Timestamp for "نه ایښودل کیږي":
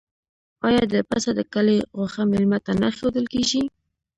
2.81-3.61